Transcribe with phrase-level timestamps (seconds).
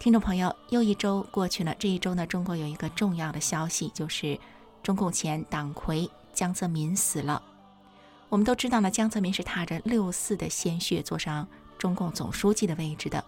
[0.00, 1.74] 听众朋友，又一周过去了。
[1.78, 4.40] 这一周呢，中国有一个重要的消息，就是
[4.82, 7.42] 中共前党魁江泽民死了。
[8.30, 13.22] 我们都知道呢，江泽民是踏着六四的鲜血坐上中共总书记的位置的。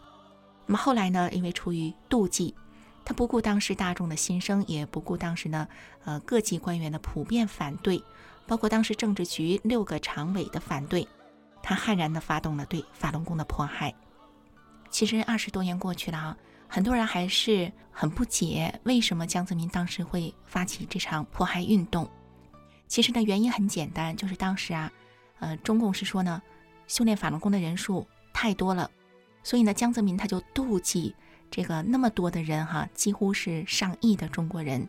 [0.64, 2.54] 那么后来呢，因为出于妒忌，
[3.04, 5.68] 他不顾当时大众的心声，也不顾当时呢，
[6.06, 8.02] 呃，各级官员的普遍反对，
[8.46, 11.06] 包括当时政治局六个常委的反对，
[11.62, 13.94] 他悍然地发动了对法轮功的迫害。
[14.88, 16.34] 其实二十多年过去了啊。
[16.74, 22.08] 很多人还是很不解，为什么江泽民当时会发起这场迫害运动？
[22.88, 24.90] 其实呢，原因很简单，就是当时啊，
[25.38, 26.40] 呃，中共是说呢，
[26.86, 28.90] 修炼法轮功的人数太多了，
[29.42, 31.14] 所以呢，江泽民他就妒忌
[31.50, 34.88] 这个那么多的人哈，几乎是上亿的中国人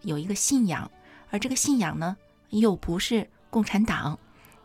[0.00, 0.90] 有一个信仰，
[1.28, 2.16] 而这个信仰呢，
[2.48, 4.18] 又不是共产党，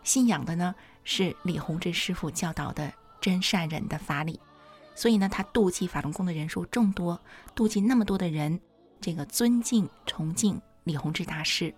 [0.04, 4.40] 信仰的呢是李洪志师傅教导的真善忍的法理。
[4.96, 7.22] 所以呢，他妒忌法轮功的人数众多，
[7.56, 8.60] 妒忌那么多的人，
[9.02, 11.76] 这个尊敬崇敬李洪志大师。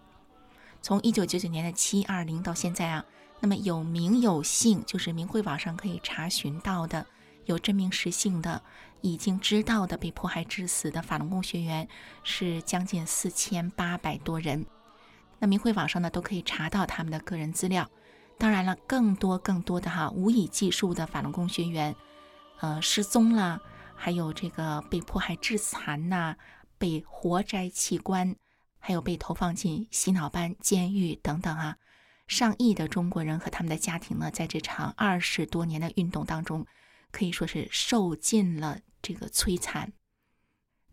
[0.81, 3.03] 从一九九九年的七二零到现在啊，
[3.39, 7.05] 那么有名有姓，就是明慧网上可以查询到的，
[7.45, 8.61] 有真名实姓的，
[9.01, 11.87] 已经知道的被迫害致死的法轮功学员
[12.23, 14.63] 是将近四千八百多人。
[15.39, 17.89] 那明慧网上呢，都可以查到他们的个人资料。
[18.37, 21.95] 当然了，更多更多的哈，无以计数的法轮功学员。
[22.59, 23.61] 呃，失踪啦，
[23.95, 26.35] 还有这个被迫害致残呐，
[26.77, 28.35] 被活摘器官，
[28.79, 31.77] 还有被投放进洗脑班、监狱等等啊，
[32.27, 36.65] 上亿的中国人和他们的家庭呢，在这场二十多年的运动当中，
[37.11, 39.93] 可以说是受尽了这个摧残。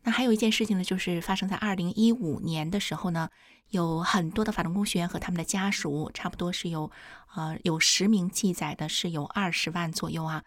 [0.03, 3.31] 那还有一件事情呢，就是发生在二零一五年的时候呢，
[3.71, 6.91] 有很多的法轮功学员和他们的家属，差不多是有，
[7.35, 10.45] 呃，有实名记载的，是有二十万左右啊。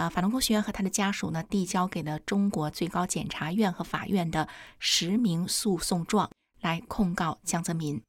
[0.00, 6.30] 啊，法轮功学员和他的家属呢，递交给了中国最高检察院和法院的实名诉讼状，
[6.62, 8.02] 来控告江泽民。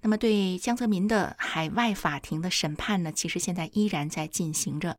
[0.00, 4.98] 那么，对江泽民的海外法庭的审判呢，其实现在依然在进行着。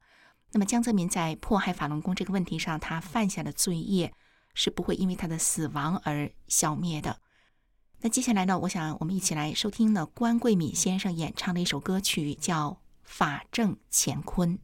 [0.51, 4.13] 那么，江泽民在迫害法轮功这个问题上，他犯下的罪业
[4.53, 7.17] 是不会因为他的死亡而消灭的。
[8.01, 12.69] 那接下来呢，我想我们一起来收听呢关桂敏先生演唱的一首歌曲，叫
[13.01, 14.57] 《法正乾坤》。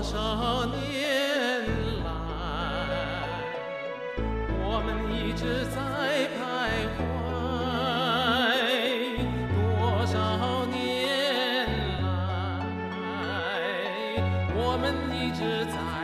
[0.00, 0.59] 多少。
[14.80, 15.99] 们一直在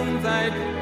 [0.00, 0.79] 正在。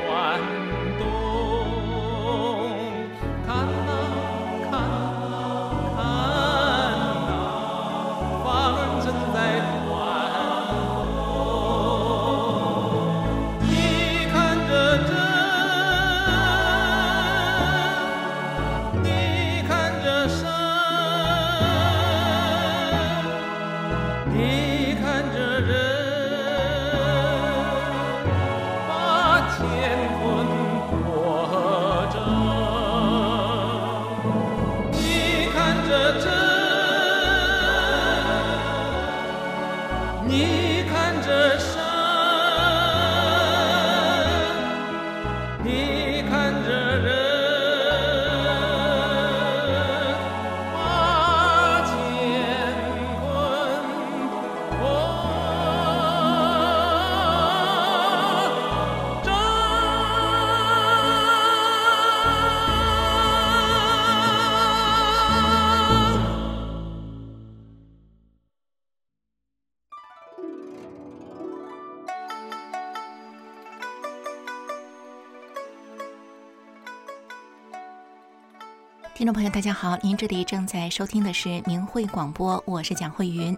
[79.68, 83.54] 大家好，您这里正在收听的是明慧广播，我是蒋慧云。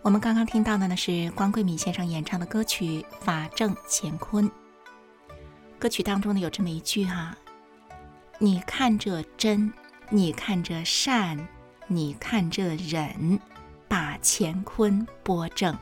[0.00, 4.48] 我们刚刚听到的呢是关桂敏先生演唱的歌曲《法正乾坤》。
[5.76, 7.36] 歌曲当中呢有这么一句哈
[8.38, 9.72] ：“你看这真，
[10.08, 11.48] 你看这善，
[11.88, 13.40] 你看这忍，
[13.88, 15.76] 把乾坤拨正。”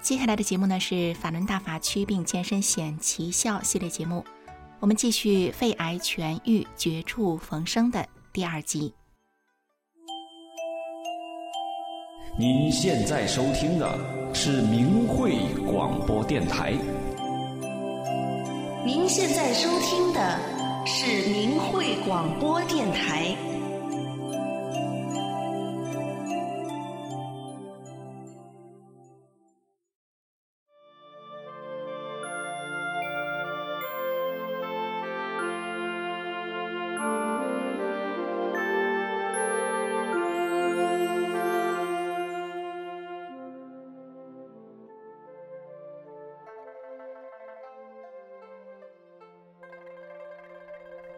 [0.00, 4.24] 接下来的节目呢是法轮大法祛病健身显奇效系列节目，
[4.78, 8.92] 我们继续肺癌痊愈绝处逢生的第二集。
[12.38, 13.98] 您现在收听的
[14.34, 16.74] 是明慧广播电台。
[18.84, 20.38] 您现在收听的
[20.84, 23.55] 是明慧广播电台。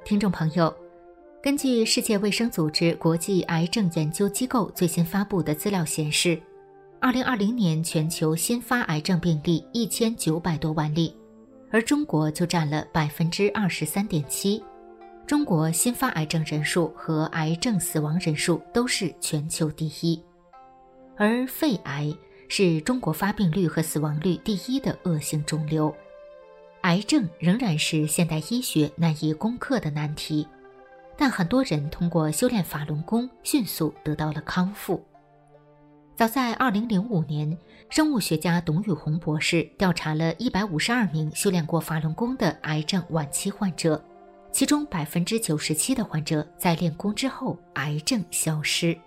[0.08, 0.74] 听众朋友，
[1.42, 6.40] 根据世界卫生组织国际癌症研究机构最新发布的资料显示，
[6.98, 11.14] 二零二零年全球新发癌症病例一千九百多万例，
[11.70, 14.64] 而中国就占了百分之二十三点七。
[15.26, 20.18] 中国新发癌症人数和癌症死亡人数都是全球第一，
[21.18, 22.10] 而肺癌
[22.48, 25.94] 是中国发病率和死亡率第一的恶性肿瘤。
[26.88, 30.48] 癌症仍然是现代医学难以攻克的难题，
[31.18, 35.04] 但很多人通过修炼法轮功迅速得到了康复。
[36.16, 37.58] 早在2005年，
[37.90, 44.02] 生物学家董宇红博士调查了152名修炼过法轮功的癌症晚期患者，
[44.50, 48.98] 其中97%的患者在练功之后癌症消失。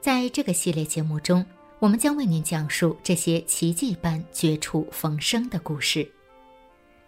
[0.00, 1.44] 在这个系列节目中，
[1.80, 6.08] 我们将为您讲述这些奇迹般绝处逢生的故事。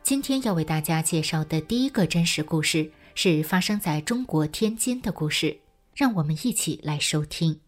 [0.02, 5.60] 今天要为大家介绍的第一个真实故事是发生在中国天津的故事，
[5.94, 7.60] 让我们一起来收听。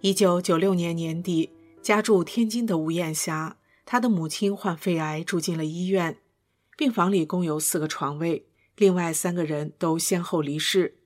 [0.00, 1.50] 一九九六年年底，
[1.82, 6.18] 家住天津的吴艳霞，她的母亲患肺癌住进了医院，
[6.76, 8.46] 病房里共有四个床位。
[8.76, 10.98] 另外三个人都先后离世。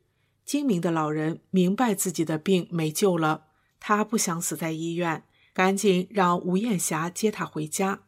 [0.44, 3.48] 精明的老人明白自己的病没救了，
[3.78, 8.00] 他不想死在医院，赶紧让吴艳霞接他回家。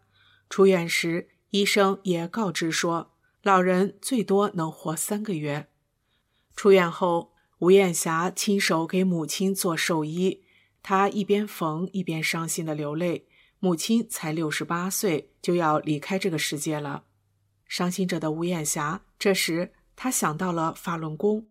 [0.48, 3.12] 出院时，医生也告知说，
[3.42, 5.68] 老人最多能活三个月。
[6.56, 10.42] 出院后，吴艳霞亲手给母亲做寿衣，
[10.82, 13.26] 她一边缝一边伤心的流泪。
[13.58, 17.04] 母亲才六十八岁，就要离开这个世界了。
[17.70, 21.46] 伤心者的吴艳霞，这时她想到了法轮功。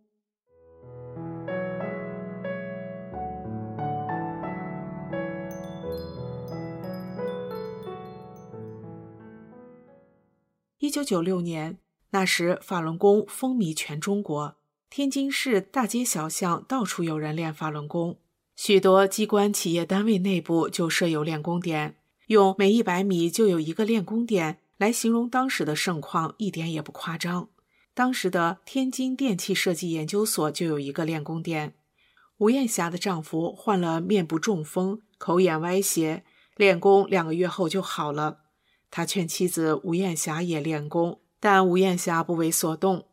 [10.80, 11.78] 一九九六年，
[12.10, 14.58] 那时法轮功风靡全中国，
[14.90, 18.18] 天津市大街小巷到处有人练法轮功，
[18.58, 21.96] 许多机关企业单位内部就设有练功点，
[22.28, 24.58] 用每一百米就有一个练功点。
[24.80, 27.50] 来形容当时的盛况一点也不夸张。
[27.94, 31.76] 当时的天津电气设计研究所就有一个练功点。
[32.38, 36.24] 吴艳霞的丈夫患了面部中风，口眼歪斜，
[36.56, 38.40] 练功两个月后就好了。
[38.90, 43.06] 他劝妻子吴艳霞也练功，但吴艳霞不为所动。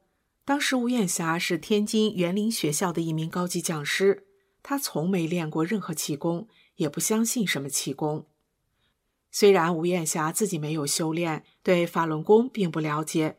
[0.44, 4.28] 当时吴艳霞是天津园林学校的一名高级讲师，
[4.62, 6.46] 她从没练过任何气功，
[6.76, 8.26] 也不相信什么气功。
[9.38, 13.36] 虽然吴艳霞自己没有修炼，对法轮功并不了解，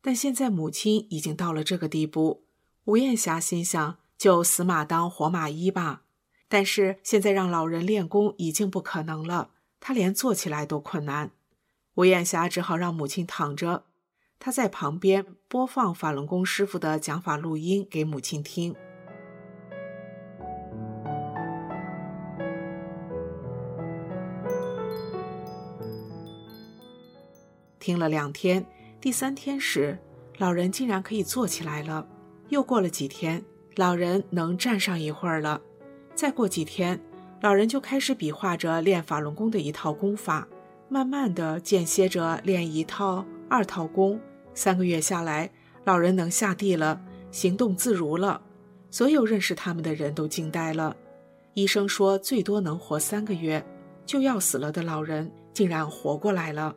[0.00, 2.44] 但现在母亲已经到了这个地步，
[2.84, 6.02] 吴艳霞心想就死马当活马医吧。
[6.46, 11.32] 但是现在让老人练功已经不可能了，她连坐起来都困难。
[11.96, 13.86] 吴艳霞只好让母亲躺着，
[14.38, 18.76] 她在旁边播放法轮功师傅的讲法录音给母亲听。
[27.86, 28.66] 听了两天，
[29.00, 29.96] 第三天时，
[30.38, 32.04] 老人竟然可以坐起来了。
[32.48, 33.44] 又过了几天，
[33.76, 35.62] 老人能站上一会儿了。
[36.12, 37.00] 再过几天，
[37.42, 40.48] 老人就开始比划着练法轮功的一套功法，
[40.88, 44.20] 慢慢的间歇着练一套、二套功。
[44.52, 45.48] 三个月下来，
[45.84, 47.00] 老人能下地了，
[47.30, 48.42] 行动自如了。
[48.90, 50.96] 所有认识他们的人都惊呆了。
[51.54, 53.64] 医生说最多能活三个月，
[54.04, 56.74] 就要死了的老人竟然活过来了，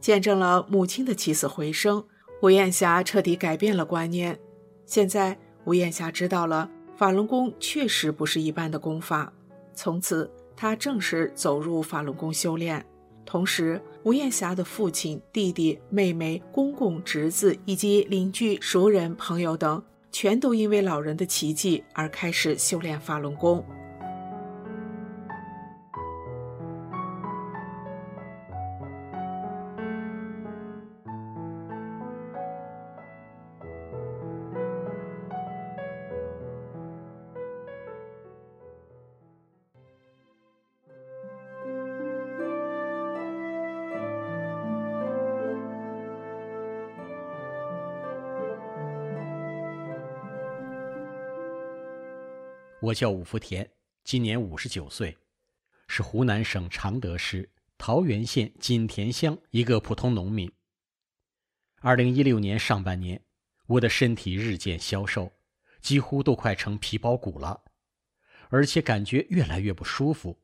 [0.00, 2.04] 见证了母亲的起死回生。
[2.40, 4.38] 吴艳霞彻底改变了观念。
[4.86, 9.32] 现在，吴艳霞知道了法轮功确实不是一般的功法。
[9.74, 12.84] 从此，她正式走入法轮功修炼。
[13.26, 23.62] 同时，吴艳霞的父亲、弟弟、妹妹、公公、侄子以及邻居、熟人、朋友等，全都因为老人的奇迹而开始修炼法轮功。
[52.88, 53.68] 我叫武福田，
[54.02, 55.14] 今年五十九岁，
[55.88, 60.50] 是湖南省常德市桃源县锦田乡一个普通农民。
[61.80, 63.22] 二零一六年上半年，
[63.66, 65.30] 我的身体日渐消瘦，
[65.82, 67.62] 几乎都快成皮包骨了，
[68.48, 70.40] 而且感觉越来越不舒服。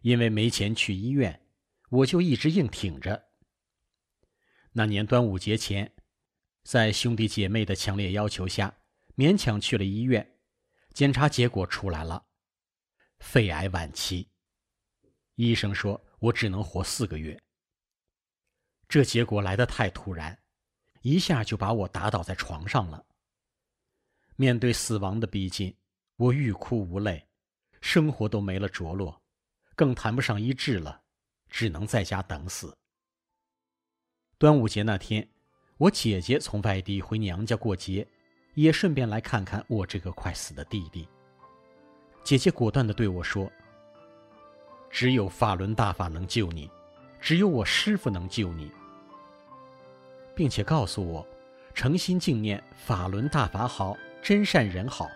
[0.00, 1.46] 因为没钱去医院，
[1.90, 3.26] 我就一直硬挺着。
[4.72, 5.92] 那年端午节前，
[6.64, 8.78] 在兄弟姐妹的强烈要求下，
[9.14, 10.38] 勉强去了医院。
[10.92, 12.26] 检查结果出来了，
[13.20, 14.28] 肺癌晚期。
[15.36, 17.40] 医生说我只能活四个月。
[18.88, 20.36] 这结果来得太突然，
[21.02, 23.06] 一下就把我打倒在床上了。
[24.36, 25.74] 面对死亡的逼近，
[26.16, 27.28] 我欲哭无泪，
[27.80, 29.22] 生活都没了着落，
[29.76, 31.04] 更谈不上医治了，
[31.48, 32.76] 只能在家等死。
[34.38, 35.30] 端午节那天，
[35.76, 38.06] 我姐姐从外地回娘家过节。
[38.54, 41.08] 也顺便来看看我这个快死的弟弟。
[42.22, 43.50] 姐姐果断地对我说
[44.90, 46.70] ：“只有法轮大法能救你，
[47.20, 48.70] 只有我师傅能救你，
[50.34, 51.26] 并且告诉我，
[51.74, 55.08] 诚心敬念法轮大法好，真善人好。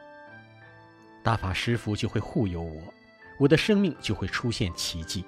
[1.23, 2.83] 大法师傅就会护佑我，
[3.39, 5.25] 我的生命就会出现奇迹。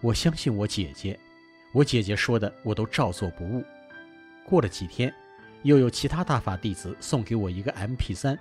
[0.00, 1.18] 我相信我姐姐，
[1.74, 3.62] 我姐姐说的我都照做不误。
[4.46, 5.12] 过了几天。”
[5.62, 8.38] 又有其他大法弟子送给我一个 MP3，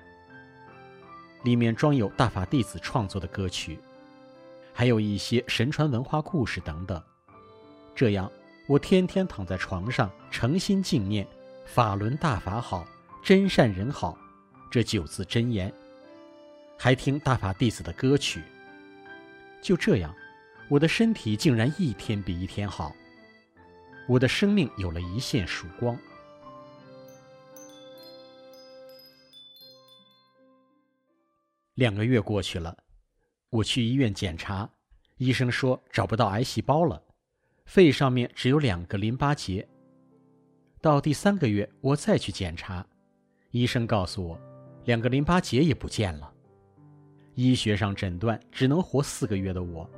[1.44, 3.78] 里面装有大法弟子创作的歌曲，
[4.74, 7.02] 还有一些神传文化故事等等。
[7.94, 8.32] 这样，
[8.68, 11.28] 我天天躺在床上，诚心敬念
[11.68, 12.88] “法轮大法好，
[13.22, 14.18] 真善人好”
[14.72, 15.74] 这九字真言，
[16.78, 18.42] 还听大法弟子的歌曲。
[19.62, 20.16] 就这样，
[20.70, 22.96] 我的身体竟然一天比一天好，
[24.08, 25.98] 我的生命有了一线曙光。
[31.80, 32.78] 两个月过去了，
[33.50, 34.70] 我去医院检查，
[35.16, 37.02] 医生说找不到癌细胞了，
[37.64, 39.66] 肺上面只有两个淋巴结。
[40.82, 42.86] 到第三个月，我再去检查，
[43.52, 44.38] 医生告诉我，
[44.84, 46.30] 两个淋巴结也不见了。
[47.36, 49.90] 医学上诊断只能活四个月的我，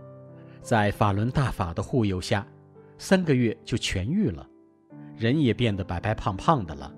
[0.62, 2.46] 在法轮大法的护佑下，
[3.00, 4.48] 三个月就痊愈了，
[5.18, 6.94] 人也变得白白胖胖的了。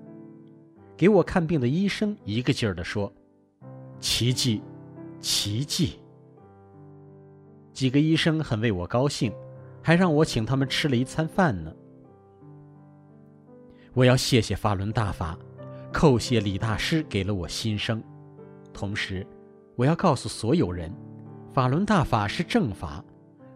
[0.94, 3.10] 给我看病的医生一个劲儿地说
[3.98, 4.60] ：“奇迹。”
[5.24, 5.98] 奇迹！
[7.72, 9.32] 几个医生很为我高兴，
[9.82, 11.74] 还让我请他们吃了一餐饭呢。
[13.94, 15.38] 我要谢谢法轮大法，
[15.90, 18.04] 叩谢李大师给了我新生。
[18.70, 19.26] 同时，
[19.76, 20.94] 我要告诉所有人，
[21.54, 23.02] 法轮大法是正法，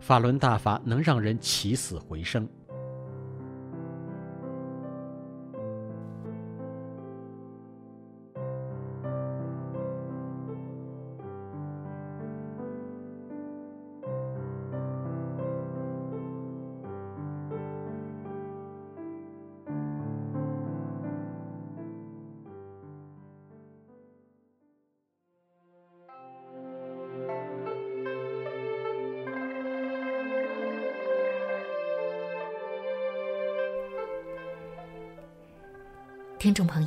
[0.01, 2.49] 法轮大法能让人起死回生。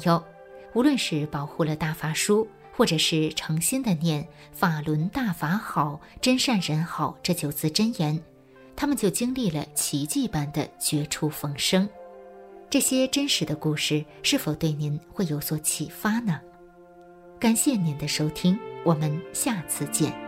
[0.03, 0.23] 友，
[0.73, 8.21] 无论是保护了大法书，或者是诚心的念“法轮大法好，真善人好”这九字真言，
[8.75, 11.87] 他们就经历了奇迹般的绝处逢生。
[12.69, 16.39] 这些真实的故事是否对您会有所启发呢？
[17.39, 20.20] 感谢您的收听，我们下次见。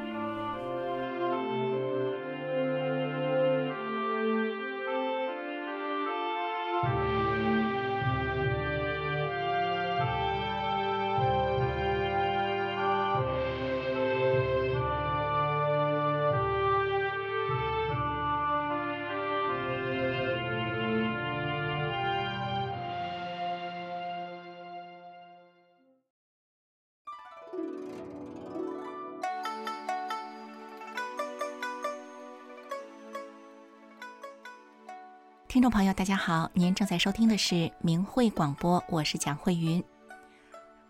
[35.53, 39.83] 听众朋友，大家好，您正在收听的是明慧广播，我是蒋慧云。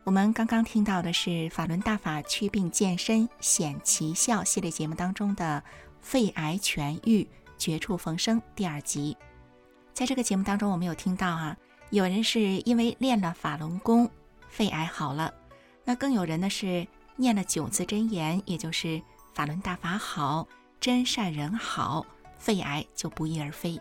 [0.06, 5.62] 我们刚刚听到的是法轮大法祛病健身显奇效系列节目当中的
[6.00, 9.18] 肺癌痊愈绝处逢生第二集。
[9.94, 11.58] 在这个节目当中，我们有听到啊，
[11.90, 14.10] 有人是因为练了法轮功，
[14.48, 15.30] 肺癌好了；
[15.84, 19.02] 那更有人呢是念了九字真言，也就是
[19.34, 20.48] 法轮大法好，
[20.80, 22.06] 真善人好，
[22.38, 23.78] 肺癌就不翼而飞。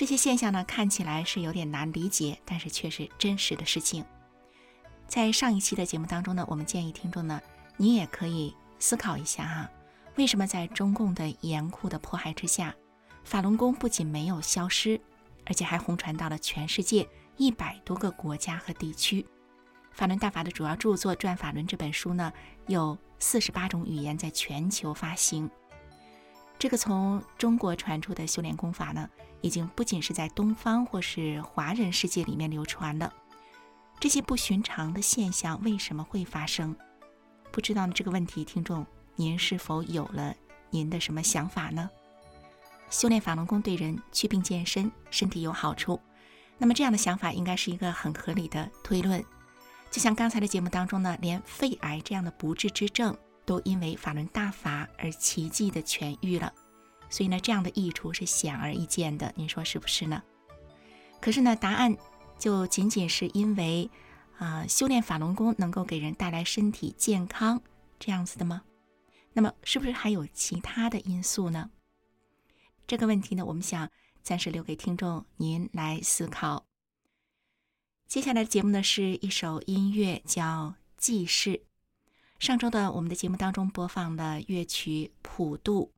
[0.00, 4.02] 这些现象呢，看起来是有点难理解，但是却是真实的事情。
[5.06, 7.38] 在上一期的节目当中呢，我们建议听众呢，
[7.76, 9.70] 你也可以思考一下哈，
[10.16, 12.74] 为什么在中共的严酷的迫害之下，
[13.24, 14.98] 法轮功不仅没有消失，
[15.44, 19.26] 而且还红传到了全世界一百多个国家和地区。
[19.92, 22.32] 法轮大法的主要著作《转法轮》这本书呢，
[22.68, 25.50] 有四十八种语言在全球发行。
[26.60, 29.08] 这个从中国传出的修炼功法呢，
[29.40, 33.10] 已经不仅是在东方或是华人世界里面流传了。
[33.98, 36.76] 这些不寻常的现象为什么会发生？
[37.50, 37.94] 不知道呢？
[37.94, 40.34] 这个问题，听众您是否有了
[40.68, 41.88] 您的什么想法呢？
[42.90, 45.98] 修炼法轮功对人祛病健身、身体有好处，
[46.58, 49.24] 那么这样的想法应该是一个很合理的推论。
[49.90, 53.16] 就像刚才的节目当中呢，连肺癌这样的不治之症。
[53.50, 56.54] 都因为法轮大法而奇迹的痊愈了，
[57.08, 60.22] 所以呢，这样的益处是显而易见的，您说是不是呢？
[61.20, 61.96] 可是呢，答案
[62.38, 63.90] 就仅仅是因为
[64.38, 67.60] 啊，修炼法轮功能够给人带来身体健康
[67.98, 68.62] 这样子的吗？
[69.32, 71.72] 那么，是不是还有其他的因素呢？
[72.86, 73.90] 这个问题呢，我们想
[74.22, 76.66] 暂时留给听众您来思考。
[78.06, 80.44] 接下来的节目呢，是一首音乐，叫
[80.96, 81.50] 《记事》。
[82.40, 85.92] 上周的我们的节目当中播放了乐曲《普渡》，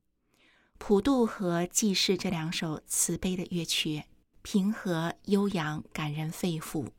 [0.77, 4.03] 普渡和济世这两首慈悲的乐曲，
[4.41, 6.89] 平和悠扬，感人肺腑。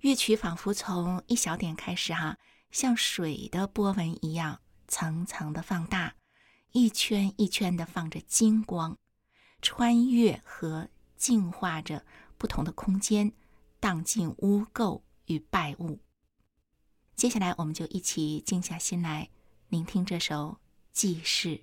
[0.00, 2.38] 乐曲仿佛从一小点开始，哈，
[2.70, 6.14] 像水的波纹一样，层层的放大，
[6.70, 8.96] 一圈一圈的放着金光，
[9.60, 12.06] 穿越和净化着
[12.38, 13.34] 不同的空间，
[13.78, 16.00] 荡尽污垢与败物。
[17.14, 19.28] 接下来，我们就一起静下心来，
[19.68, 20.58] 聆听这首
[20.92, 21.62] 记事。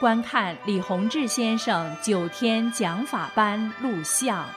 [0.00, 4.48] 观看李洪志先生九天讲法班录像。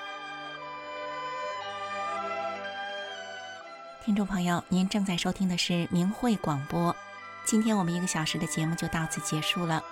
[4.06, 6.96] 听众朋友，您正在收听的是明慧广播。
[7.44, 9.84] 今天我们一个小时的节目就到此结束了，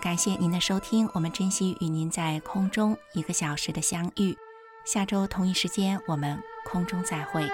[0.00, 4.34] 感谢您的收听，我们珍惜与您在空中一个小时的相遇。
[4.86, 7.46] 下周同一时间，我们空中再会。